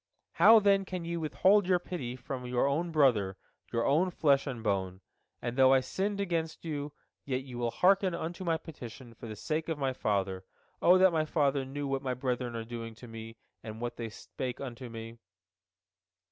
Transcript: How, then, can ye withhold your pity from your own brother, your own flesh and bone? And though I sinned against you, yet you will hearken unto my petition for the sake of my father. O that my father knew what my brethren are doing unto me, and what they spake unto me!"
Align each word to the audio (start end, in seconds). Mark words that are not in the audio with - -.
How, 0.31 0.59
then, 0.59 0.83
can 0.83 1.05
ye 1.05 1.15
withhold 1.15 1.67
your 1.67 1.77
pity 1.77 2.15
from 2.15 2.47
your 2.47 2.65
own 2.65 2.91
brother, 2.91 3.37
your 3.71 3.85
own 3.85 4.09
flesh 4.09 4.47
and 4.47 4.63
bone? 4.63 5.01
And 5.43 5.55
though 5.55 5.73
I 5.73 5.81
sinned 5.81 6.19
against 6.19 6.65
you, 6.65 6.91
yet 7.23 7.43
you 7.43 7.59
will 7.59 7.69
hearken 7.69 8.15
unto 8.15 8.43
my 8.43 8.57
petition 8.57 9.13
for 9.13 9.27
the 9.27 9.35
sake 9.35 9.69
of 9.69 9.77
my 9.77 9.93
father. 9.93 10.43
O 10.81 10.97
that 10.97 11.13
my 11.13 11.25
father 11.25 11.65
knew 11.65 11.85
what 11.85 12.01
my 12.01 12.15
brethren 12.15 12.55
are 12.55 12.65
doing 12.65 12.93
unto 12.93 13.05
me, 13.05 13.37
and 13.61 13.79
what 13.79 13.97
they 13.97 14.09
spake 14.09 14.59
unto 14.59 14.89
me!" 14.89 15.19